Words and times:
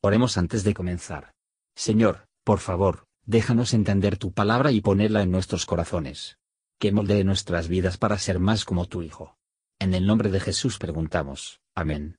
Oremos 0.00 0.38
antes 0.38 0.62
de 0.62 0.74
comenzar. 0.74 1.32
Señor, 1.74 2.28
por 2.44 2.60
favor, 2.60 3.06
déjanos 3.26 3.74
entender 3.74 4.16
tu 4.16 4.32
palabra 4.32 4.70
y 4.70 4.80
ponerla 4.80 5.22
en 5.22 5.32
nuestros 5.32 5.66
corazones. 5.66 6.38
Que 6.78 6.92
moldee 6.92 7.24
nuestras 7.24 7.66
vidas 7.66 7.98
para 7.98 8.16
ser 8.16 8.38
más 8.38 8.64
como 8.64 8.86
tu 8.86 9.02
Hijo. 9.02 9.36
En 9.80 9.94
el 9.94 10.06
nombre 10.06 10.30
de 10.30 10.38
Jesús 10.38 10.78
preguntamos. 10.78 11.60
Amén. 11.74 12.16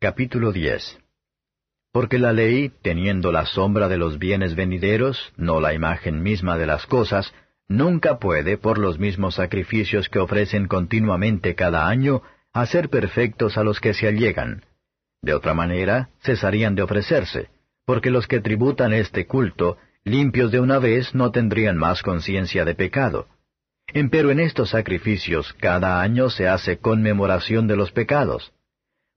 Capítulo 0.00 0.52
10 0.52 1.00
Porque 1.90 2.20
la 2.20 2.32
ley, 2.32 2.68
teniendo 2.82 3.32
la 3.32 3.44
sombra 3.46 3.88
de 3.88 3.98
los 3.98 4.20
bienes 4.20 4.54
venideros, 4.54 5.32
no 5.36 5.60
la 5.60 5.74
imagen 5.74 6.22
misma 6.22 6.56
de 6.56 6.66
las 6.66 6.86
cosas, 6.86 7.34
nunca 7.66 8.20
puede, 8.20 8.58
por 8.58 8.78
los 8.78 9.00
mismos 9.00 9.34
sacrificios 9.34 10.08
que 10.08 10.20
ofrecen 10.20 10.68
continuamente 10.68 11.56
cada 11.56 11.88
año, 11.88 12.22
hacer 12.52 12.90
perfectos 12.90 13.56
a 13.56 13.64
los 13.64 13.80
que 13.80 13.92
se 13.92 14.06
allegan 14.06 14.64
de 15.22 15.34
otra 15.34 15.54
manera, 15.54 16.10
cesarían 16.20 16.74
de 16.74 16.82
ofrecerse, 16.82 17.48
porque 17.86 18.10
los 18.10 18.26
que 18.26 18.40
tributan 18.40 18.92
este 18.92 19.26
culto, 19.26 19.78
limpios 20.04 20.50
de 20.50 20.58
una 20.58 20.80
vez, 20.80 21.14
no 21.14 21.30
tendrían 21.30 21.76
más 21.76 22.02
conciencia 22.02 22.64
de 22.64 22.74
pecado. 22.74 23.28
Empero 23.86 24.32
en 24.32 24.40
estos 24.40 24.70
sacrificios 24.70 25.54
cada 25.60 26.02
año 26.02 26.28
se 26.28 26.48
hace 26.48 26.78
conmemoración 26.78 27.68
de 27.68 27.76
los 27.76 27.92
pecados, 27.92 28.52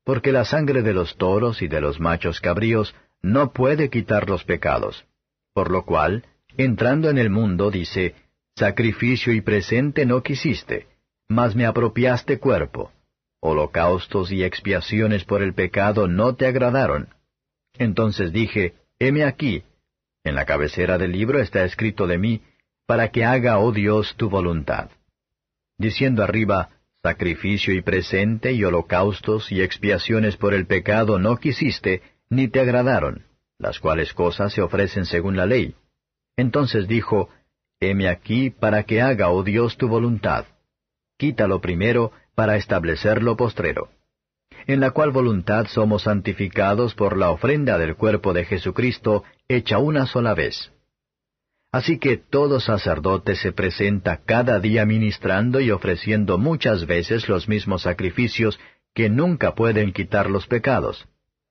porque 0.04 0.32
la 0.32 0.46
sangre 0.46 0.84
de 0.84 0.94
los 0.94 1.18
toros 1.18 1.64
y 1.64 1.68
de 1.68 1.82
los 1.82 2.00
machos 2.00 2.40
cabríos 2.40 2.96
no 3.24 3.52
puede 3.52 3.90
quitar 3.90 4.30
los 4.30 4.44
pecados. 4.44 5.06
Por 5.54 5.72
lo 5.72 5.86
cual, 5.86 6.26
entrando 6.56 7.10
en 7.10 7.18
el 7.18 7.32
mundo, 7.32 7.72
dice, 7.72 8.14
Sacrificio 8.56 9.34
y 9.34 9.42
presente 9.42 10.06
no 10.06 10.22
quisiste, 10.22 10.88
mas 11.28 11.56
me 11.56 11.66
apropiaste 11.66 12.40
cuerpo 12.40 12.92
holocaustos 13.46 14.32
y 14.32 14.44
expiaciones 14.44 15.24
por 15.24 15.42
el 15.42 15.54
pecado 15.54 16.08
no 16.08 16.36
te 16.36 16.48
agradaron. 16.48 17.10
Entonces 17.78 18.32
dije, 18.32 18.76
heme 19.00 19.24
aquí. 19.24 19.64
En 20.24 20.36
la 20.36 20.46
cabecera 20.46 20.98
del 20.98 21.12
libro 21.12 21.40
está 21.40 21.64
escrito 21.64 22.08
de 22.08 22.18
mí, 22.18 22.42
para 22.86 23.10
que 23.10 23.26
haga, 23.26 23.60
oh 23.60 23.72
Dios, 23.72 24.16
tu 24.18 24.30
voluntad. 24.30 24.90
Diciendo 25.78 26.24
arriba, 26.24 26.70
sacrificio 27.04 27.74
y 27.74 27.82
presente 27.82 28.54
y 28.54 28.64
holocaustos 28.64 29.52
y 29.52 29.62
expiaciones 29.62 30.38
por 30.38 30.54
el 30.54 30.66
pecado 30.66 31.20
no 31.20 31.38
quisiste, 31.38 32.02
ni 32.30 32.48
te 32.48 32.60
agradaron, 32.60 33.26
las 33.60 33.80
cuales 33.80 34.14
cosas 34.14 34.54
se 34.54 34.62
ofrecen 34.62 35.06
según 35.06 35.38
la 35.38 35.46
ley. 35.46 35.76
Entonces 36.38 36.88
dijo, 36.88 37.30
heme 37.80 38.08
aquí 38.08 38.50
para 38.50 38.84
que 38.84 39.02
haga, 39.02 39.30
oh 39.30 39.44
Dios, 39.44 39.78
tu 39.78 39.88
voluntad. 39.88 40.46
Quítalo 41.18 41.62
primero, 41.62 42.12
para 42.36 42.58
establecer 42.58 43.24
lo 43.24 43.36
postrero, 43.36 43.90
en 44.68 44.80
la 44.80 44.92
cual 44.92 45.12
voluntad 45.12 45.68
somos 45.68 46.04
santificados 46.04 46.94
por 46.94 47.18
la 47.18 47.32
ofrenda 47.32 47.78
del 47.78 47.96
cuerpo 47.96 48.34
de 48.34 48.46
Jesucristo 48.46 49.24
hecha 49.48 49.78
una 49.78 50.06
sola 50.06 50.34
vez. 50.34 50.72
Así 51.72 52.00
que 52.00 52.18
todo 52.18 52.60
sacerdote 52.60 53.36
se 53.36 53.52
presenta 53.52 54.22
cada 54.26 54.60
día 54.60 54.86
ministrando 54.86 55.60
y 55.60 55.72
ofreciendo 55.72 56.38
muchas 56.38 56.86
veces 56.86 57.28
los 57.28 57.50
mismos 57.50 57.82
sacrificios 57.82 58.60
que 58.94 59.10
nunca 59.10 59.56
pueden 59.56 59.92
quitar 59.92 60.30
los 60.30 60.48
pecados. 60.48 61.06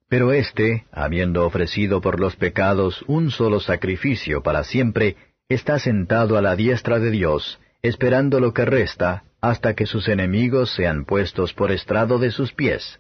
Pero 0.09 0.33
éste, 0.33 0.87
habiendo 0.93 1.47
ofrecido 1.47 2.01
por 2.01 2.21
los 2.21 2.37
pecados 2.37 3.05
un 3.07 3.31
solo 3.31 3.61
sacrificio 3.61 4.43
para 4.43 4.65
siempre, 4.65 5.17
está 5.49 5.79
sentado 5.79 6.39
a 6.39 6.43
la 6.43 6.57
diestra 6.57 6.99
de 6.99 7.11
Dios, 7.11 7.61
esperando 7.83 8.41
lo 8.41 8.55
que 8.55 8.65
resta, 8.65 9.25
hasta 9.51 9.75
que 9.75 9.85
sus 9.85 10.09
enemigos 10.09 10.75
sean 10.75 11.05
puestos 11.05 11.53
por 11.53 11.71
estrado 11.71 12.19
de 12.19 12.31
sus 12.31 12.55
pies. 12.55 12.99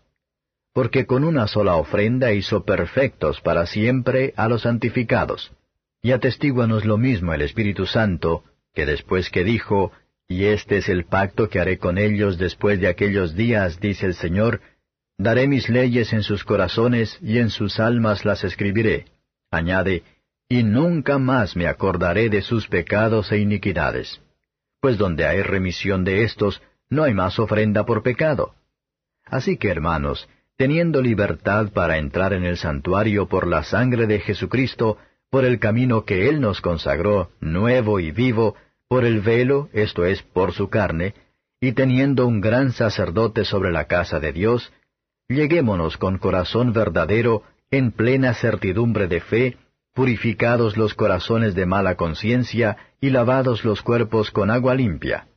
Porque 0.75 1.07
con 1.07 1.25
una 1.25 1.47
sola 1.47 1.77
ofrenda 1.77 2.33
hizo 2.33 2.67
perfectos 2.67 3.41
para 3.41 3.65
siempre 3.65 4.35
a 4.37 4.47
los 4.47 4.63
santificados. 4.63 5.53
Y 6.03 6.13
atestíguanos 6.13 6.85
lo 6.85 6.99
mismo 6.99 7.33
el 7.33 7.41
Espíritu 7.41 7.87
Santo, 7.87 8.45
que 8.75 8.85
después 8.85 9.31
que 9.31 9.43
dijo, 9.43 9.93
Y 10.29 10.45
este 10.45 10.77
es 10.77 10.91
el 10.91 11.07
pacto 11.07 11.49
que 11.49 11.61
haré 11.61 11.79
con 11.79 11.97
ellos 11.97 12.37
después 12.37 12.79
de 12.79 12.89
aquellos 12.89 13.35
días, 13.35 13.81
dice 13.81 14.05
el 14.05 14.15
Señor, 14.15 14.61
daré 15.17 15.49
mis 15.49 15.71
leyes 15.71 16.13
en 16.13 16.23
sus 16.23 16.45
corazones 16.45 17.19
y 17.23 17.39
en 17.39 17.49
sus 17.49 17.81
almas 17.81 18.27
las 18.27 18.45
escribiré. 18.45 19.07
Añade, 19.51 20.03
y 20.47 20.63
nunca 20.63 21.19
más 21.19 21.57
me 21.57 21.69
acordaré 21.69 22.29
de 22.29 22.43
sus 22.43 22.69
pecados 22.69 23.33
e 23.33 23.39
iniquidades 23.39 24.21
pues 24.85 24.99
donde 24.99 25.27
hay 25.27 25.41
remisión 25.41 26.05
de 26.05 26.25
estos, 26.25 26.61
no 26.91 27.05
hay 27.05 27.15
más 27.15 27.39
ofrenda 27.39 27.87
por 27.87 28.03
pecado. 28.03 28.53
Así 29.25 29.57
que, 29.57 29.71
hermanos, 29.71 30.29
teniendo 30.59 31.01
libertad 31.01 31.73
para 31.73 31.97
entrar 31.97 32.35
en 32.35 32.45
el 32.45 32.59
santuario 32.59 33.27
por 33.27 33.47
la 33.47 33.63
sangre 33.63 34.07
de 34.07 34.21
Jesucristo, 34.21 34.99
por 35.31 35.47
el 35.47 35.59
camino 35.59 36.05
que 36.05 36.29
Él 36.29 36.43
nos 36.43 36.61
consagró, 36.61 37.31
nuevo 37.41 37.99
y 37.99 38.11
vivo, 38.11 38.57
por 38.87 39.07
el 39.07 39.23
velo, 39.23 39.71
esto 39.73 40.05
es, 40.05 40.23
por 40.23 40.53
su 40.53 40.69
carne, 40.69 41.15
y 41.63 41.73
teniendo 41.73 42.27
un 42.27 42.43
gran 42.43 42.73
sacerdote 42.73 43.47
sobre 43.47 43.73
la 43.73 43.87
casa 43.87 44.21
de 44.21 44.35
Dios, 44.35 44.71
lleguémonos 45.29 45.97
con 45.97 46.19
corazón 46.19 46.75
verdadero, 46.75 47.43
en 47.71 47.91
plena 47.91 48.35
certidumbre 48.35 49.09
de 49.09 49.21
fe, 49.23 49.57
purificados 49.95 50.77
los 50.77 50.95
corazones 50.95 51.55
de 51.55 51.67
mala 51.67 51.95
conciencia 51.95 52.77
y 53.01 53.11
lavados 53.11 53.65
los 53.65 53.81
cuerpos 53.83 54.31
con 54.31 54.51
agua 54.51 54.75
limpia. 54.75 55.29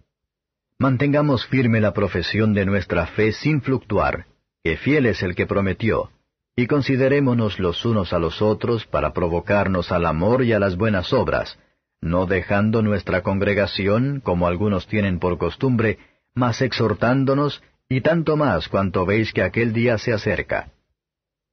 Mantengamos 0.80 1.46
firme 1.46 1.80
la 1.80 1.94
profesión 1.94 2.54
de 2.54 2.66
nuestra 2.66 3.06
fe 3.06 3.32
sin 3.32 3.62
fluctuar, 3.62 4.26
que 4.64 4.78
fiel 4.78 5.06
es 5.06 5.24
el 5.24 5.36
que 5.36 5.46
prometió, 5.46 6.12
y 6.56 6.66
considerémonos 6.66 7.60
los 7.60 7.86
unos 7.86 8.14
a 8.14 8.20
los 8.20 8.42
otros 8.42 8.86
para 8.88 9.14
provocarnos 9.14 9.92
al 9.92 10.06
amor 10.08 10.44
y 10.44 10.54
a 10.54 10.60
las 10.60 10.76
buenas 10.76 11.14
obras, 11.14 11.60
no 12.02 12.26
dejando 12.26 12.82
nuestra 12.82 13.22
congregación, 13.22 14.22
como 14.22 14.48
algunos 14.48 14.88
tienen 14.88 15.20
por 15.20 15.38
costumbre, 15.38 16.00
mas 16.34 16.62
exhortándonos, 16.62 17.62
y 17.90 18.02
tanto 18.02 18.38
más 18.38 18.68
cuanto 18.68 19.06
veis 19.06 19.34
que 19.34 19.44
aquel 19.44 19.72
día 19.72 19.98
se 19.98 20.14
acerca. 20.14 20.72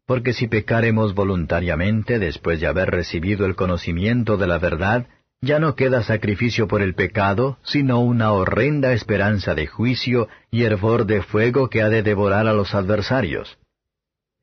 Porque 0.06 0.32
si 0.32 0.48
pecaremos 0.48 1.14
voluntariamente 1.14 2.18
después 2.18 2.60
de 2.60 2.66
haber 2.66 2.90
recibido 2.90 3.46
el 3.46 3.56
conocimiento 3.56 4.36
de 4.36 4.46
la 4.46 4.58
verdad, 4.58 5.06
ya 5.40 5.58
no 5.58 5.74
queda 5.74 6.02
sacrificio 6.02 6.68
por 6.68 6.82
el 6.82 6.94
pecado, 6.94 7.58
sino 7.62 8.00
una 8.00 8.32
horrenda 8.32 8.92
esperanza 8.92 9.54
de 9.54 9.66
juicio 9.66 10.28
y 10.50 10.64
hervor 10.64 11.06
de 11.06 11.22
fuego 11.22 11.68
que 11.68 11.82
ha 11.82 11.88
de 11.88 12.02
devorar 12.02 12.46
a 12.46 12.52
los 12.52 12.74
adversarios. 12.74 13.58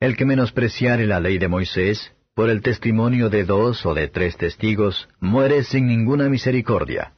El 0.00 0.16
que 0.16 0.24
menospreciare 0.24 1.06
la 1.06 1.20
ley 1.20 1.38
de 1.38 1.48
Moisés, 1.48 2.12
por 2.34 2.50
el 2.50 2.62
testimonio 2.62 3.30
de 3.30 3.44
dos 3.44 3.84
o 3.84 3.94
de 3.94 4.08
tres 4.08 4.36
testigos, 4.36 5.08
muere 5.20 5.64
sin 5.64 5.86
ninguna 5.86 6.28
misericordia. 6.28 7.14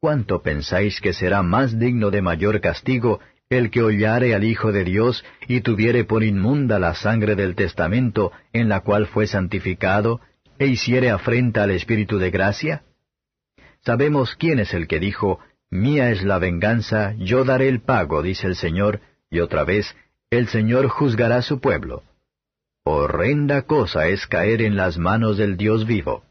¿Cuánto 0.00 0.42
pensáis 0.42 1.00
que 1.00 1.12
será 1.12 1.42
más 1.42 1.78
digno 1.78 2.10
de 2.10 2.22
mayor 2.22 2.60
castigo 2.60 3.20
el 3.50 3.70
que 3.70 3.82
hollare 3.82 4.34
al 4.34 4.44
Hijo 4.44 4.72
de 4.72 4.84
Dios 4.84 5.24
y 5.46 5.62
tuviere 5.62 6.04
por 6.04 6.22
inmunda 6.22 6.78
la 6.78 6.94
sangre 6.94 7.34
del 7.34 7.54
testamento 7.54 8.32
en 8.52 8.68
la 8.68 8.80
cual 8.80 9.06
fue 9.06 9.26
santificado, 9.26 10.20
e 10.58 10.66
hiciere 10.66 11.10
afrenta 11.10 11.62
al 11.62 11.70
Espíritu 11.70 12.18
de 12.18 12.30
gracia? 12.30 12.82
Sabemos 13.80 14.34
quién 14.36 14.58
es 14.58 14.74
el 14.74 14.86
que 14.86 14.98
dijo, 14.98 15.38
Mía 15.70 16.10
es 16.10 16.22
la 16.24 16.38
venganza, 16.38 17.14
yo 17.18 17.44
daré 17.44 17.68
el 17.68 17.80
pago, 17.80 18.22
dice 18.22 18.46
el 18.46 18.56
Señor, 18.56 19.00
y 19.30 19.40
otra 19.40 19.64
vez, 19.64 19.96
el 20.30 20.48
Señor 20.48 20.88
juzgará 20.88 21.42
su 21.42 21.60
pueblo. 21.60 22.02
Horrenda 22.84 23.62
cosa 23.62 24.08
es 24.08 24.26
caer 24.26 24.62
en 24.62 24.76
las 24.76 24.98
manos 24.98 25.36
del 25.36 25.56
Dios 25.56 25.86
vivo. 25.86 26.24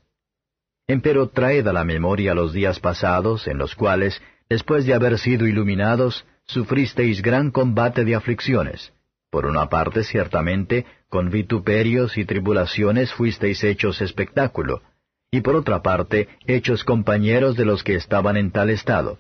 Empero 0.88 1.30
traed 1.30 1.68
a 1.68 1.74
la 1.74 1.84
memoria 1.84 2.34
los 2.34 2.54
días 2.54 2.80
pasados, 2.80 3.48
en 3.48 3.58
los 3.58 3.76
cuales, 3.76 4.22
después 4.50 4.86
de 4.86 4.94
haber 4.94 5.20
sido 5.20 5.48
iluminados, 5.48 6.26
sufristeis 6.48 7.22
gran 7.22 7.52
combate 7.52 8.06
de 8.06 8.16
aflicciones. 8.16 8.94
Por 9.30 9.46
una 9.46 9.68
parte, 9.68 10.04
ciertamente, 10.04 10.86
con 11.10 11.30
vituperios 11.30 12.18
y 12.18 12.26
tribulaciones 12.26 13.12
fuisteis 13.14 13.64
hechos 13.64 14.02
espectáculo, 14.02 14.82
y 15.30 15.42
por 15.42 15.56
otra 15.56 15.82
parte, 15.82 16.30
hechos 16.46 16.86
compañeros 16.86 17.58
de 17.58 17.66
los 17.66 17.84
que 17.84 17.96
estaban 17.96 18.38
en 18.38 18.52
tal 18.52 18.70
estado. 18.70 19.20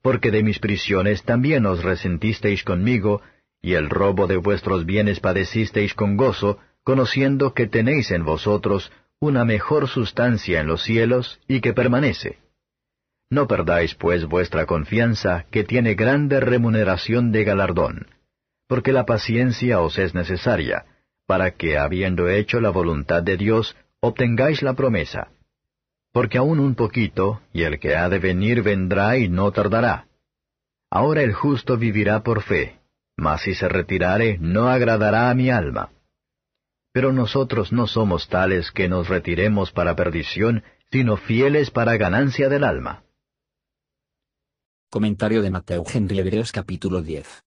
Porque 0.00 0.30
de 0.30 0.44
mis 0.44 0.60
prisiones 0.60 1.24
también 1.24 1.66
os 1.66 1.82
resentisteis 1.82 2.62
conmigo, 2.62 3.22
y 3.60 3.74
el 3.74 3.90
robo 3.90 4.28
de 4.28 4.36
vuestros 4.36 4.86
bienes 4.86 5.18
padecisteis 5.18 5.94
con 5.94 6.16
gozo, 6.16 6.60
conociendo 6.84 7.52
que 7.52 7.66
tenéis 7.66 8.12
en 8.12 8.24
vosotros 8.24 8.92
una 9.18 9.44
mejor 9.44 9.88
sustancia 9.88 10.60
en 10.60 10.68
los 10.68 10.84
cielos 10.84 11.40
y 11.48 11.60
que 11.60 11.72
permanece. 11.72 12.38
No 13.30 13.48
perdáis 13.48 13.94
pues 13.94 14.24
vuestra 14.26 14.66
confianza, 14.66 15.46
que 15.50 15.64
tiene 15.64 15.94
grande 15.94 16.38
remuneración 16.40 17.32
de 17.32 17.44
galardón, 17.44 18.06
porque 18.68 18.92
la 18.92 19.04
paciencia 19.04 19.80
os 19.80 19.98
es 19.98 20.14
necesaria, 20.14 20.86
para 21.26 21.52
que, 21.52 21.76
habiendo 21.76 22.28
hecho 22.28 22.60
la 22.60 22.70
voluntad 22.70 23.22
de 23.22 23.36
Dios, 23.36 23.76
obtengáis 24.00 24.62
la 24.62 24.74
promesa. 24.74 25.28
Porque 26.12 26.38
aún 26.38 26.60
un 26.60 26.76
poquito, 26.76 27.42
y 27.52 27.62
el 27.62 27.80
que 27.80 27.96
ha 27.96 28.08
de 28.08 28.20
venir 28.20 28.62
vendrá 28.62 29.18
y 29.18 29.28
no 29.28 29.50
tardará. 29.50 30.06
Ahora 30.88 31.22
el 31.22 31.34
justo 31.34 31.76
vivirá 31.76 32.22
por 32.22 32.42
fe, 32.42 32.78
mas 33.16 33.42
si 33.42 33.54
se 33.54 33.68
retirare 33.68 34.38
no 34.40 34.68
agradará 34.68 35.30
a 35.30 35.34
mi 35.34 35.50
alma. 35.50 35.90
Pero 36.92 37.12
nosotros 37.12 37.72
no 37.72 37.86
somos 37.86 38.28
tales 38.28 38.70
que 38.70 38.88
nos 38.88 39.08
retiremos 39.08 39.72
para 39.72 39.96
perdición, 39.96 40.62
sino 40.90 41.16
fieles 41.16 41.70
para 41.70 41.96
ganancia 41.96 42.48
del 42.48 42.64
alma. 42.64 43.02
Comentario 44.88 45.42
de 45.42 45.50
Mateo 45.50 45.82
Henry 45.92 46.20
Hebreos 46.20 46.52
capítulo 46.52 47.02
10. 47.02 47.42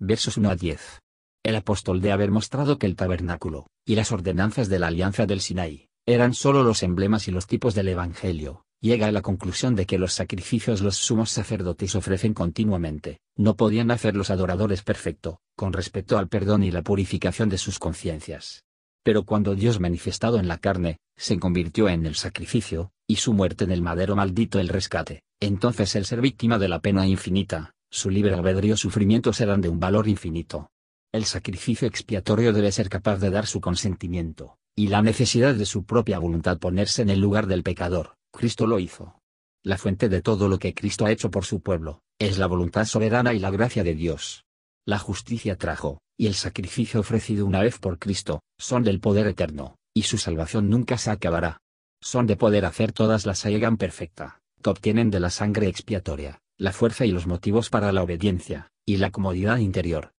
Versos 0.00 0.36
1 0.36 0.50
a 0.50 0.56
10. 0.56 1.02
El 1.44 1.54
apóstol 1.54 2.00
de 2.00 2.10
haber 2.10 2.32
mostrado 2.32 2.78
que 2.78 2.86
el 2.86 2.96
tabernáculo, 2.96 3.68
y 3.86 3.94
las 3.94 4.10
ordenanzas 4.10 4.68
de 4.68 4.80
la 4.80 4.88
alianza 4.88 5.24
del 5.24 5.40
Sinaí, 5.40 5.86
eran 6.04 6.34
sólo 6.34 6.64
los 6.64 6.82
emblemas 6.82 7.28
y 7.28 7.30
los 7.30 7.46
tipos 7.46 7.76
del 7.76 7.88
Evangelio, 7.88 8.64
llega 8.80 9.06
a 9.06 9.12
la 9.12 9.22
conclusión 9.22 9.76
de 9.76 9.86
que 9.86 9.98
los 9.98 10.14
sacrificios 10.14 10.80
los 10.80 10.96
sumos 10.96 11.30
sacerdotes 11.30 11.94
ofrecen 11.94 12.34
continuamente, 12.34 13.20
no 13.36 13.54
podían 13.54 13.92
hacer 13.92 14.16
los 14.16 14.30
adoradores 14.30 14.82
perfecto, 14.82 15.38
con 15.54 15.72
respecto 15.72 16.18
al 16.18 16.26
perdón 16.26 16.64
y 16.64 16.72
la 16.72 16.82
purificación 16.82 17.48
de 17.50 17.58
sus 17.58 17.78
conciencias. 17.78 18.64
Pero 19.04 19.22
cuando 19.22 19.54
Dios 19.54 19.78
manifestado 19.78 20.40
en 20.40 20.48
la 20.48 20.58
carne, 20.58 20.98
se 21.16 21.38
convirtió 21.38 21.88
en 21.88 22.04
el 22.04 22.16
sacrificio, 22.16 22.90
y 23.06 23.16
su 23.16 23.32
muerte 23.32 23.62
en 23.62 23.70
el 23.70 23.80
madero 23.80 24.16
maldito 24.16 24.58
el 24.58 24.68
rescate, 24.68 25.22
entonces 25.44 25.94
el 25.96 26.04
ser 26.04 26.20
víctima 26.20 26.58
de 26.58 26.68
la 26.68 26.80
pena 26.80 27.06
infinita, 27.06 27.74
su 27.90 28.10
libre 28.10 28.34
albedrío 28.34 28.76
sufrimientos 28.76 29.36
serán 29.36 29.60
de 29.60 29.68
un 29.68 29.80
valor 29.80 30.08
infinito. 30.08 30.70
El 31.12 31.24
sacrificio 31.24 31.86
expiatorio 31.86 32.52
debe 32.52 32.72
ser 32.72 32.88
capaz 32.88 33.18
de 33.18 33.30
dar 33.30 33.46
su 33.46 33.60
consentimiento, 33.60 34.56
y 34.76 34.88
la 34.88 35.02
necesidad 35.02 35.54
de 35.54 35.66
su 35.66 35.84
propia 35.84 36.18
voluntad 36.18 36.58
ponerse 36.58 37.02
en 37.02 37.10
el 37.10 37.20
lugar 37.20 37.46
del 37.46 37.62
pecador, 37.62 38.16
Cristo 38.32 38.66
lo 38.66 38.80
hizo. 38.80 39.20
La 39.62 39.78
fuente 39.78 40.08
de 40.08 40.22
todo 40.22 40.48
lo 40.48 40.58
que 40.58 40.74
Cristo 40.74 41.06
ha 41.06 41.12
hecho 41.12 41.30
por 41.30 41.44
su 41.44 41.60
pueblo, 41.60 42.02
es 42.18 42.38
la 42.38 42.46
voluntad 42.46 42.84
soberana 42.84 43.32
y 43.32 43.38
la 43.38 43.50
gracia 43.50 43.84
de 43.84 43.94
Dios. 43.94 44.44
La 44.86 44.98
justicia 44.98 45.56
trajo, 45.56 46.00
y 46.18 46.26
el 46.26 46.34
sacrificio 46.34 47.00
ofrecido 47.00 47.46
una 47.46 47.60
vez 47.60 47.78
por 47.78 47.98
Cristo, 47.98 48.42
son 48.58 48.82
del 48.82 49.00
poder 49.00 49.26
eterno, 49.26 49.76
y 49.94 50.02
su 50.02 50.18
salvación 50.18 50.68
nunca 50.68 50.98
se 50.98 51.10
acabará. 51.10 51.60
Son 52.02 52.26
de 52.26 52.36
poder 52.36 52.64
hacer 52.64 52.92
todas 52.92 53.24
las 53.24 53.46
hagan 53.46 53.76
perfecta, 53.78 54.42
obtienen 54.70 55.10
de 55.10 55.20
la 55.20 55.30
sangre 55.30 55.68
expiatoria, 55.68 56.40
la 56.56 56.72
fuerza 56.72 57.04
y 57.06 57.10
los 57.10 57.26
motivos 57.26 57.70
para 57.70 57.92
la 57.92 58.02
obediencia, 58.02 58.70
y 58.86 58.98
la 58.98 59.10
comodidad 59.10 59.58
interior. 59.58 60.12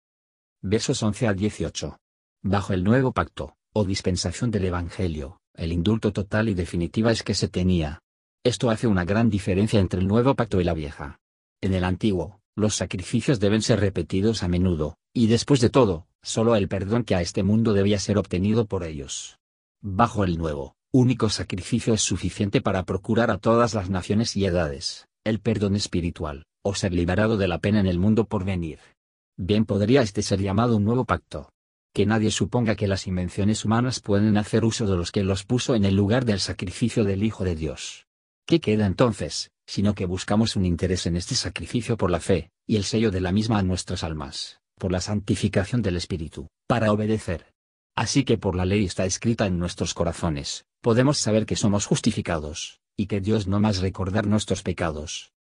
Versos 0.63 1.03
11 1.03 1.29
a 1.29 1.35
18. 1.35 1.99
Bajo 2.43 2.73
el 2.73 2.85
nuevo 2.85 3.13
pacto, 3.13 3.57
o 3.73 3.85
dispensación 3.85 4.51
del 4.51 4.65
Evangelio, 4.65 5.41
el 5.55 5.73
indulto 5.73 6.13
total 6.13 6.49
y 6.49 6.55
definitiva 6.55 7.13
es 7.13 7.23
que 7.23 7.35
se 7.35 7.49
tenía. 7.49 8.01
Esto 8.43 8.71
hace 8.71 8.87
una 8.87 9.05
gran 9.05 9.31
diferencia 9.31 9.81
entre 9.81 10.01
el 10.01 10.07
nuevo 10.07 10.35
pacto 10.35 10.61
y 10.61 10.65
la 10.65 10.75
vieja. 10.75 11.21
En 11.61 11.75
el 11.75 11.85
antiguo, 11.85 12.41
los 12.57 12.77
sacrificios 12.77 13.41
deben 13.41 13.63
ser 13.63 13.81
repetidos 13.81 14.43
a 14.43 14.49
menudo, 14.49 14.97
y 15.13 15.27
después 15.27 15.61
de 15.61 15.71
todo, 15.71 16.07
solo 16.23 16.57
el 16.57 16.69
perdón 16.69 17.05
que 17.05 17.15
a 17.15 17.21
este 17.21 17.43
mundo 17.43 17.73
debía 17.73 17.99
ser 17.99 18.19
obtenido 18.19 18.67
por 18.67 18.85
ellos. 18.85 19.39
Bajo 19.81 20.25
el 20.25 20.39
nuevo, 20.39 20.77
único 20.97 21.29
sacrificio 21.29 21.93
es 21.93 22.03
suficiente 22.03 22.61
para 22.61 22.85
procurar 22.85 23.33
a 23.33 23.39
todas 23.39 23.75
las 23.75 23.91
naciones 23.91 24.37
y 24.37 24.45
edades, 24.45 25.09
el 25.25 25.41
perdón 25.41 25.75
espiritual, 25.75 26.45
o 26.63 26.77
ser 26.77 26.93
liberado 26.93 27.37
de 27.37 27.49
la 27.49 27.59
pena 27.59 27.81
en 27.81 27.87
el 27.87 27.99
mundo 27.99 28.27
por 28.27 28.45
venir. 28.45 28.79
Bien 29.37 29.65
podría 29.65 30.03
este 30.03 30.23
ser 30.23 30.41
llamado 30.41 30.77
un 30.77 30.85
nuevo 30.85 31.05
pacto, 31.05 31.51
que 31.93 32.07
nadie 32.07 32.31
suponga 32.31 32.77
que 32.77 32.87
las 32.87 33.09
invenciones 33.09 33.65
humanas 33.65 33.99
pueden 33.99 34.37
hacer 34.37 34.65
uso 34.65 34.87
de 34.87 34.97
los 34.97 35.11
que 35.11 35.25
los 35.25 35.43
puso 35.43 35.75
en 35.75 35.85
el 35.85 35.97
lugar 35.97 36.25
del 36.25 36.39
sacrificio 36.39 37.03
del 37.03 37.25
Hijo 37.25 37.43
de 37.43 37.57
Dios. 37.57 38.07
¿Qué 38.47 38.61
queda 38.61 38.87
entonces, 38.87 39.51
sino 39.67 39.97
que 39.97 40.07
buscamos 40.07 40.55
un 40.55 40.65
interés 40.65 41.07
en 41.07 41.17
este 41.17 41.35
sacrificio 41.35 41.97
por 41.97 42.13
la 42.13 42.21
fe, 42.21 42.51
y 42.69 42.77
el 42.77 42.85
sello 42.85 43.11
de 43.11 43.21
la 43.21 43.33
misma 43.33 43.59
en 43.59 43.67
nuestras 43.67 44.05
almas, 44.05 44.61
por 44.79 44.93
la 44.93 45.01
santificación 45.01 45.83
del 45.83 45.97
Espíritu, 45.97 46.47
para 46.69 46.93
obedecer? 46.93 47.53
Así 47.97 48.25
que 48.25 48.39
por 48.39 48.55
la 48.55 48.65
ley 48.65 48.85
está 48.85 49.05
escrita 49.07 49.47
en 49.47 49.59
nuestros 49.59 49.93
corazones, 49.95 50.65
podemos 50.85 51.17
saber 51.17 51.47
que 51.47 51.57
somos 51.57 51.87
justificados, 51.87 52.79
y 52.95 53.07
que 53.07 53.23
Dios 53.23 53.47
no 53.47 53.59
más 53.59 53.79
recordar 53.79 54.27
nuestros 54.27 54.63
pecados. 54.63 55.33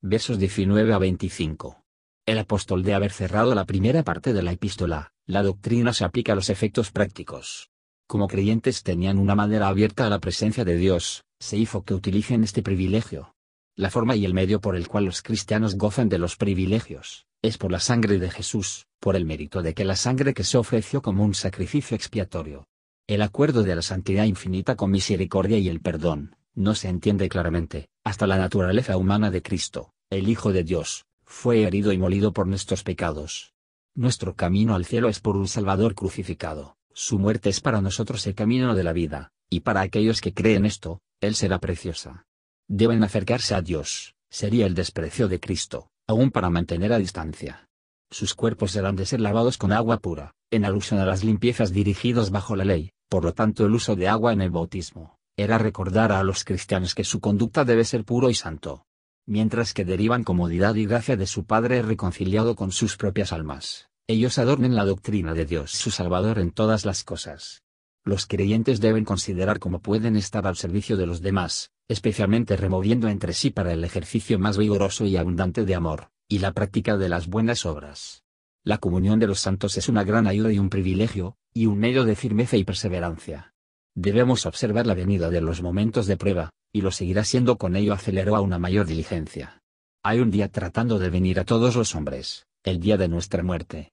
Versos 0.00 0.38
19 0.38 0.92
a 0.94 0.98
25. 0.98 1.82
El 2.24 2.38
apóstol 2.38 2.84
de 2.84 2.94
haber 2.94 3.10
cerrado 3.10 3.56
la 3.56 3.64
primera 3.64 4.04
parte 4.04 4.32
de 4.32 4.44
la 4.44 4.52
epístola, 4.52 5.12
la 5.26 5.42
doctrina 5.42 5.92
se 5.92 6.04
aplica 6.04 6.34
a 6.34 6.36
los 6.36 6.50
efectos 6.50 6.92
prácticos. 6.92 7.68
Como 8.06 8.28
creyentes 8.28 8.84
tenían 8.84 9.18
una 9.18 9.34
manera 9.34 9.66
abierta 9.66 10.06
a 10.06 10.08
la 10.08 10.20
presencia 10.20 10.64
de 10.64 10.76
Dios, 10.76 11.24
se 11.40 11.56
hizo 11.56 11.82
que 11.82 11.92
utilicen 11.92 12.44
este 12.44 12.62
privilegio. 12.62 13.34
La 13.74 13.90
forma 13.90 14.14
y 14.14 14.24
el 14.24 14.34
medio 14.34 14.60
por 14.60 14.76
el 14.76 14.86
cual 14.86 15.06
los 15.06 15.20
cristianos 15.20 15.74
gozan 15.74 16.08
de 16.08 16.18
los 16.18 16.36
privilegios, 16.36 17.26
es 17.42 17.58
por 17.58 17.72
la 17.72 17.80
sangre 17.80 18.20
de 18.20 18.30
Jesús, 18.30 18.86
por 19.00 19.16
el 19.16 19.24
mérito 19.24 19.62
de 19.62 19.74
que 19.74 19.84
la 19.84 19.96
sangre 19.96 20.32
que 20.32 20.44
se 20.44 20.58
ofreció 20.58 21.02
como 21.02 21.24
un 21.24 21.34
sacrificio 21.34 21.96
expiatorio. 21.96 22.68
El 23.08 23.22
acuerdo 23.22 23.62
de 23.62 23.76
la 23.76 23.82
santidad 23.82 24.24
infinita 24.24 24.74
con 24.74 24.90
misericordia 24.90 25.58
y 25.58 25.68
el 25.68 25.80
perdón, 25.80 26.34
no 26.54 26.74
se 26.74 26.88
entiende 26.88 27.28
claramente, 27.28 27.88
hasta 28.02 28.26
la 28.26 28.36
naturaleza 28.36 28.96
humana 28.96 29.30
de 29.30 29.42
Cristo, 29.42 29.92
el 30.10 30.28
Hijo 30.28 30.52
de 30.52 30.64
Dios, 30.64 31.06
fue 31.24 31.62
herido 31.62 31.92
y 31.92 31.98
molido 31.98 32.32
por 32.32 32.48
nuestros 32.48 32.82
pecados, 32.82 33.54
nuestro 33.96 34.34
camino 34.34 34.74
al 34.74 34.84
cielo 34.84 35.08
es 35.08 35.20
por 35.20 35.36
un 35.36 35.48
Salvador 35.48 35.94
crucificado, 35.94 36.76
su 36.92 37.18
muerte 37.18 37.48
es 37.48 37.60
para 37.60 37.80
nosotros 37.80 38.26
el 38.26 38.34
camino 38.34 38.74
de 38.74 38.82
la 38.84 38.92
vida, 38.92 39.30
y 39.48 39.60
para 39.60 39.80
aquellos 39.82 40.20
que 40.20 40.34
creen 40.34 40.66
esto, 40.66 41.00
Él 41.20 41.34
será 41.34 41.60
preciosa. 41.60 42.26
Deben 42.68 43.04
acercarse 43.04 43.54
a 43.54 43.62
Dios, 43.62 44.14
sería 44.28 44.66
el 44.66 44.74
desprecio 44.74 45.28
de 45.28 45.38
Cristo, 45.38 45.88
aún 46.06 46.30
para 46.30 46.50
mantener 46.50 46.92
a 46.92 46.98
distancia. 46.98 47.68
Sus 48.10 48.34
cuerpos 48.34 48.72
serán 48.72 48.96
de 48.96 49.06
ser 49.06 49.20
lavados 49.20 49.58
con 49.58 49.72
agua 49.72 49.98
pura, 49.98 50.34
en 50.50 50.64
alusión 50.64 51.00
a 51.00 51.06
las 51.06 51.24
limpiezas 51.24 51.72
dirigidas 51.72 52.30
bajo 52.30 52.54
la 52.54 52.64
ley, 52.64 52.92
por 53.08 53.24
lo 53.24 53.34
tanto 53.34 53.66
el 53.66 53.74
uso 53.74 53.96
de 53.96 54.08
agua 54.08 54.32
en 54.32 54.40
el 54.40 54.50
bautismo, 54.50 55.18
era 55.36 55.58
recordar 55.58 56.12
a 56.12 56.22
los 56.22 56.44
cristianos 56.44 56.94
que 56.94 57.04
su 57.04 57.20
conducta 57.20 57.64
debe 57.64 57.84
ser 57.84 58.04
puro 58.04 58.30
y 58.30 58.34
santo 58.34 58.86
mientras 59.26 59.74
que 59.74 59.84
derivan 59.84 60.24
comodidad 60.24 60.76
y 60.76 60.86
gracia 60.86 61.16
de 61.16 61.26
su 61.26 61.44
Padre 61.44 61.82
reconciliado 61.82 62.54
con 62.54 62.70
sus 62.70 62.96
propias 62.96 63.32
almas, 63.32 63.88
ellos 64.06 64.38
adornen 64.38 64.76
la 64.76 64.84
doctrina 64.84 65.34
de 65.34 65.44
Dios 65.44 65.72
su 65.72 65.90
Salvador 65.90 66.38
en 66.38 66.52
todas 66.52 66.84
las 66.84 67.02
cosas. 67.02 67.64
Los 68.04 68.26
creyentes 68.26 68.80
deben 68.80 69.04
considerar 69.04 69.58
cómo 69.58 69.80
pueden 69.80 70.16
estar 70.16 70.46
al 70.46 70.56
servicio 70.56 70.96
de 70.96 71.06
los 71.06 71.22
demás, 71.22 71.72
especialmente 71.88 72.56
removiendo 72.56 73.08
entre 73.08 73.32
sí 73.32 73.50
para 73.50 73.72
el 73.72 73.82
ejercicio 73.82 74.38
más 74.38 74.56
vigoroso 74.58 75.06
y 75.06 75.16
abundante 75.16 75.64
de 75.64 75.74
amor, 75.74 76.10
y 76.28 76.38
la 76.38 76.52
práctica 76.52 76.96
de 76.96 77.08
las 77.08 77.26
buenas 77.26 77.66
obras. 77.66 78.22
La 78.62 78.78
comunión 78.78 79.18
de 79.18 79.26
los 79.26 79.40
santos 79.40 79.76
es 79.76 79.88
una 79.88 80.04
gran 80.04 80.28
ayuda 80.28 80.52
y 80.52 80.60
un 80.60 80.70
privilegio, 80.70 81.36
y 81.56 81.64
un 81.64 81.78
medio 81.78 82.04
de 82.04 82.16
firmeza 82.16 82.58
y 82.58 82.64
perseverancia. 82.64 83.54
Debemos 83.94 84.44
observar 84.44 84.86
la 84.86 84.92
venida 84.92 85.30
de 85.30 85.40
los 85.40 85.62
momentos 85.62 86.06
de 86.06 86.18
prueba, 86.18 86.50
y 86.70 86.82
lo 86.82 86.90
seguirá 86.90 87.24
siendo 87.24 87.56
con 87.56 87.76
ello 87.76 87.94
aceleró 87.94 88.36
a 88.36 88.42
una 88.42 88.58
mayor 88.58 88.84
diligencia. 88.84 89.62
Hay 90.02 90.20
un 90.20 90.30
día 90.30 90.50
tratando 90.50 90.98
de 90.98 91.08
venir 91.08 91.40
a 91.40 91.46
todos 91.46 91.74
los 91.74 91.94
hombres, 91.94 92.44
el 92.62 92.78
día 92.78 92.98
de 92.98 93.08
nuestra 93.08 93.42
muerte. 93.42 93.92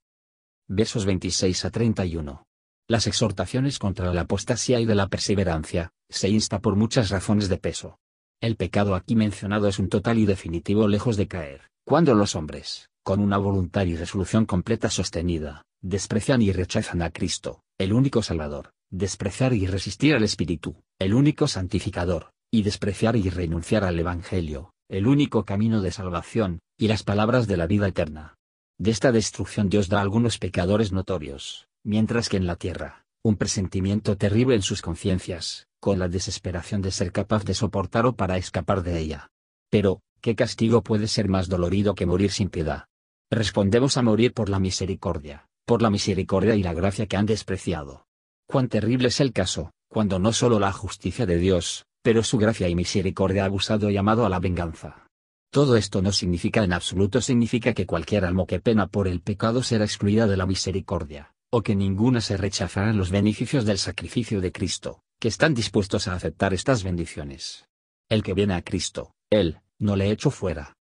Versos 0.68 1.06
26 1.06 1.64
a 1.64 1.70
31. 1.70 2.44
Las 2.86 3.06
exhortaciones 3.06 3.78
contra 3.78 4.12
la 4.12 4.20
apostasía 4.20 4.78
y 4.78 4.84
de 4.84 4.94
la 4.94 5.08
perseverancia, 5.08 5.90
se 6.10 6.28
insta 6.28 6.58
por 6.58 6.76
muchas 6.76 7.08
razones 7.08 7.48
de 7.48 7.56
peso. 7.56 7.98
El 8.42 8.56
pecado 8.56 8.94
aquí 8.94 9.16
mencionado 9.16 9.68
es 9.68 9.78
un 9.78 9.88
total 9.88 10.18
y 10.18 10.26
definitivo 10.26 10.86
lejos 10.86 11.16
de 11.16 11.28
caer, 11.28 11.62
cuando 11.86 12.14
los 12.14 12.36
hombres, 12.36 12.90
con 13.02 13.20
una 13.20 13.38
voluntad 13.38 13.86
y 13.86 13.96
resolución 13.96 14.44
completa 14.44 14.90
sostenida, 14.90 15.64
desprecian 15.84 16.40
y 16.40 16.50
rechazan 16.50 17.02
a 17.02 17.10
Cristo, 17.10 17.62
el 17.78 17.92
único 17.92 18.22
Salvador, 18.22 18.72
despreciar 18.90 19.52
y 19.52 19.66
resistir 19.66 20.14
al 20.14 20.22
Espíritu, 20.22 20.82
el 20.98 21.12
único 21.12 21.46
santificador, 21.46 22.30
y 22.50 22.62
despreciar 22.62 23.16
y 23.16 23.28
renunciar 23.28 23.84
al 23.84 23.98
Evangelio, 23.98 24.72
el 24.88 25.06
único 25.06 25.44
camino 25.44 25.82
de 25.82 25.90
salvación, 25.90 26.60
y 26.78 26.88
las 26.88 27.02
palabras 27.02 27.46
de 27.46 27.58
la 27.58 27.66
vida 27.66 27.86
eterna. 27.86 28.34
De 28.78 28.90
esta 28.90 29.12
destrucción 29.12 29.68
Dios 29.68 29.90
da 29.90 29.98
a 29.98 30.00
algunos 30.00 30.38
pecadores 30.38 30.90
notorios, 30.90 31.68
mientras 31.84 32.30
que 32.30 32.38
en 32.38 32.46
la 32.46 32.56
tierra, 32.56 33.04
un 33.22 33.36
presentimiento 33.36 34.16
terrible 34.16 34.54
en 34.54 34.62
sus 34.62 34.80
conciencias, 34.80 35.66
con 35.80 35.98
la 35.98 36.08
desesperación 36.08 36.80
de 36.80 36.92
ser 36.92 37.12
capaz 37.12 37.44
de 37.44 37.52
soportar 37.52 38.06
o 38.06 38.16
para 38.16 38.38
escapar 38.38 38.82
de 38.82 38.98
ella. 39.00 39.30
Pero, 39.70 40.00
¿qué 40.22 40.34
castigo 40.34 40.82
puede 40.82 41.08
ser 41.08 41.28
más 41.28 41.50
dolorido 41.50 41.94
que 41.94 42.06
morir 42.06 42.30
sin 42.30 42.48
piedad? 42.48 42.86
Respondemos 43.30 43.98
a 43.98 44.02
morir 44.02 44.32
por 44.32 44.48
la 44.48 44.60
misericordia, 44.60 45.46
por 45.64 45.82
la 45.82 45.90
misericordia 45.90 46.54
y 46.54 46.62
la 46.62 46.74
gracia 46.74 47.06
que 47.06 47.16
han 47.16 47.26
despreciado. 47.26 48.06
Cuán 48.46 48.68
terrible 48.68 49.08
es 49.08 49.20
el 49.20 49.32
caso, 49.32 49.72
cuando 49.88 50.18
no 50.18 50.32
solo 50.32 50.58
la 50.58 50.72
justicia 50.72 51.26
de 51.26 51.38
Dios, 51.38 51.86
pero 52.02 52.22
su 52.22 52.36
gracia 52.38 52.68
y 52.68 52.74
misericordia 52.74 53.42
ha 53.42 53.46
abusado 53.46 53.88
y 53.88 53.94
llamado 53.94 54.26
a 54.26 54.28
la 54.28 54.40
venganza. 54.40 55.08
Todo 55.50 55.76
esto 55.76 56.02
no 56.02 56.12
significa 56.12 56.64
en 56.64 56.72
absoluto 56.72 57.20
significa 57.20 57.74
que 57.74 57.86
cualquier 57.86 58.24
alma 58.24 58.44
que 58.46 58.60
pena 58.60 58.88
por 58.88 59.06
el 59.06 59.20
pecado 59.20 59.62
será 59.62 59.84
excluida 59.84 60.26
de 60.26 60.36
la 60.36 60.46
misericordia, 60.46 61.32
o 61.50 61.62
que 61.62 61.76
ninguna 61.76 62.20
se 62.20 62.36
rechazará 62.36 62.92
los 62.92 63.10
beneficios 63.10 63.64
del 63.64 63.78
sacrificio 63.78 64.40
de 64.40 64.50
Cristo, 64.50 65.02
que 65.20 65.28
están 65.28 65.54
dispuestos 65.54 66.08
a 66.08 66.14
aceptar 66.14 66.52
estas 66.52 66.82
bendiciones. 66.82 67.66
El 68.08 68.22
que 68.22 68.34
viene 68.34 68.54
a 68.54 68.62
Cristo, 68.62 69.14
Él, 69.30 69.60
no 69.78 69.96
le 69.96 70.10
echo 70.10 70.30
fuera. 70.30 70.74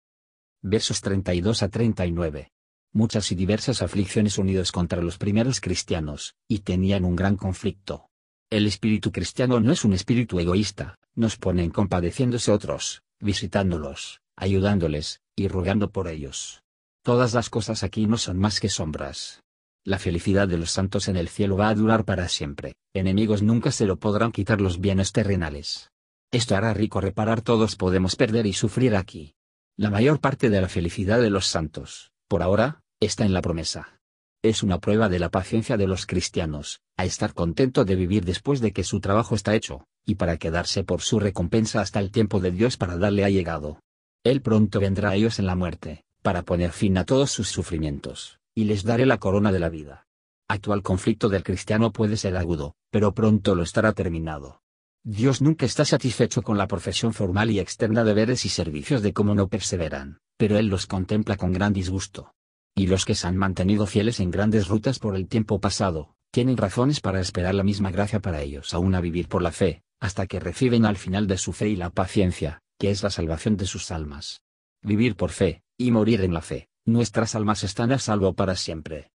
Versos 0.63 1.01
32 1.03 1.63
a 1.63 1.69
39. 1.69 2.52
Muchas 2.93 3.33
y 3.33 3.35
diversas 3.35 3.83
aflicciones 3.83 4.39
unidos 4.39 4.73
contra 4.73 5.03
los 5.03 5.19
primeros 5.19 5.61
cristianos, 5.61 6.35
y 6.49 6.61
tenían 6.61 7.05
un 7.05 7.17
gran 7.17 7.37
conflicto. 7.37 8.09
El 8.51 8.67
espíritu 8.67 9.13
cristiano 9.13 9.61
no 9.61 9.73
es 9.73 9.85
un 9.85 9.95
espíritu 9.95 10.39
egoísta, 10.39 10.97
nos 11.15 11.37
ponen 11.37 11.71
compadeciéndose 11.71 12.53
otros, 12.53 13.03
visitándolos, 13.21 14.21
ayudándoles, 14.37 15.21
y 15.35 15.49
rogando 15.49 15.91
por 15.91 16.09
ellos. 16.09 16.63
Todas 17.03 17.35
las 17.35 17.51
cosas 17.51 17.83
aquí 17.83 18.07
no 18.07 18.19
son 18.19 18.39
más 18.39 18.61
que 18.61 18.69
sombras. 18.69 19.43
La 19.85 19.99
felicidad 19.99 20.47
de 20.47 20.59
los 20.59 20.71
santos 20.71 21.09
en 21.09 21.17
el 21.17 21.29
cielo 21.29 21.57
va 21.57 21.69
a 21.69 21.75
durar 21.75 22.05
para 22.05 22.29
siempre, 22.29 22.75
enemigos 22.95 23.43
nunca 23.43 23.73
se 23.73 23.87
lo 23.87 23.97
podrán 23.97 24.31
quitar 24.31 24.61
los 24.61 24.81
bienes 24.81 25.13
terrenales. 25.13 25.91
Esto 26.31 26.55
hará 26.55 26.73
rico 26.73 27.01
reparar 27.01 27.43
todos 27.43 27.75
podemos 27.77 28.17
perder 28.17 28.47
y 28.47 28.53
sufrir 28.53 28.95
aquí. 28.95 29.35
La 29.77 29.91
mayor 29.91 30.21
parte 30.21 30.51
de 30.51 30.61
la 30.61 30.69
felicidad 30.69 31.21
de 31.21 31.31
los 31.31 31.47
santos, 31.47 32.13
por 32.29 32.43
ahora, 32.43 32.82
está 33.07 33.25
en 33.25 33.33
la 33.33 33.43
promesa. 33.43 34.01
Es 34.43 34.63
una 34.63 34.79
prueba 34.79 35.09
de 35.09 35.19
la 35.19 35.31
paciencia 35.31 35.77
de 35.77 35.87
los 35.87 36.07
cristianos, 36.07 36.81
a 36.97 37.05
estar 37.05 37.33
contento 37.33 37.85
de 37.85 37.97
vivir 37.97 38.25
después 38.25 38.61
de 38.61 38.73
que 38.73 38.85
su 38.85 39.01
trabajo 39.01 39.35
está 39.35 39.55
hecho, 39.55 39.85
y 40.05 40.17
para 40.17 40.37
quedarse 40.37 40.85
por 40.85 41.01
su 41.01 41.21
recompensa 41.21 41.81
hasta 41.81 42.01
el 42.01 42.11
tiempo 42.11 42.41
de 42.41 42.51
Dios 42.51 42.77
para 42.77 42.97
darle 42.97 43.25
ha 43.25 43.31
llegado. 43.31 43.81
Él 44.25 44.43
pronto 44.43 44.81
vendrá 44.81 45.11
a 45.11 45.15
ellos 45.15 45.39
en 45.39 45.47
la 45.47 45.55
muerte, 45.55 46.05
para 46.23 46.43
poner 46.43 46.73
fin 46.73 46.99
a 46.99 47.05
todos 47.05 47.31
sus 47.31 47.49
sufrimientos 47.49 48.39
y 48.55 48.65
les 48.65 48.85
daré 48.85 49.07
la 49.07 49.19
corona 49.19 49.51
de 49.53 49.59
la 49.59 49.69
vida. 49.69 50.07
Actual 50.49 50.83
conflicto 50.83 51.29
del 51.29 51.43
cristiano 51.43 51.93
puede 51.93 52.17
ser 52.17 52.37
agudo, 52.37 52.75
pero 52.91 53.15
pronto 53.15 53.55
lo 53.55 53.63
estará 53.63 53.93
terminado. 53.93 54.61
Dios 55.05 55.41
nunca 55.41 55.67
está 55.67 55.85
satisfecho 55.85 56.43
con 56.43 56.59
la 56.59 56.69
profesión 56.69 57.13
formal 57.13 57.51
y 57.51 57.59
externa 57.59 58.05
de 58.05 58.11
deberes 58.11 58.45
y 58.45 58.49
servicios 58.49 59.03
de 59.03 59.13
cómo 59.13 59.35
no 59.35 59.49
perseveran, 59.49 60.21
pero 60.37 60.59
Él 60.59 60.67
los 60.67 60.87
contempla 60.87 61.37
con 61.37 61.53
gran 61.53 61.73
disgusto. 61.73 62.35
Y 62.75 62.87
los 62.87 63.05
que 63.05 63.15
se 63.15 63.27
han 63.27 63.37
mantenido 63.37 63.87
fieles 63.87 64.21
en 64.21 64.31
grandes 64.31 64.69
rutas 64.69 64.99
por 64.99 65.15
el 65.15 65.29
tiempo 65.29 65.61
pasado, 65.61 66.15
tienen 66.31 66.57
razones 66.57 67.01
para 67.01 67.21
esperar 67.21 67.55
la 67.55 67.63
misma 67.63 67.91
gracia 67.91 68.21
para 68.21 68.41
ellos 68.41 68.73
aún 68.73 68.95
a 68.95 69.01
vivir 69.01 69.29
por 69.29 69.43
la 69.43 69.53
fe, 69.53 69.83
hasta 70.01 70.27
que 70.27 70.41
reciben 70.41 70.87
al 70.87 70.97
final 70.97 71.27
de 71.27 71.37
su 71.37 71.53
fe 71.53 71.69
y 71.69 71.77
la 71.77 71.91
paciencia, 71.91 72.63
que 72.79 72.91
es 72.91 73.03
la 73.03 73.11
salvación 73.11 73.57
de 73.57 73.67
sus 73.67 73.91
almas. 73.91 74.43
Vivir 74.83 75.15
por 75.15 75.31
fe, 75.31 75.63
y 75.77 75.91
morir 75.91 76.23
en 76.23 76.33
la 76.33 76.41
fe, 76.41 76.69
nuestras 76.85 77.35
almas 77.35 77.63
están 77.63 77.93
a 77.93 77.99
salvo 77.99 78.33
para 78.33 78.57
siempre. 78.57 79.13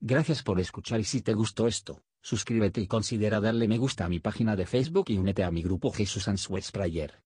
Gracias 0.00 0.42
por 0.42 0.58
escuchar 0.58 0.98
y 1.00 1.04
si 1.04 1.20
te 1.20 1.34
gustó 1.34 1.68
esto, 1.68 2.02
suscríbete 2.22 2.80
y 2.80 2.86
considera 2.86 3.40
darle 3.40 3.68
me 3.68 3.76
gusta 3.76 4.06
a 4.06 4.08
mi 4.08 4.18
página 4.18 4.56
de 4.56 4.64
Facebook 4.64 5.06
y 5.08 5.18
únete 5.18 5.44
a 5.44 5.50
mi 5.50 5.62
grupo 5.62 5.92
Jesús 5.92 6.26
Answers 6.26 6.72
Prayer. 6.72 7.22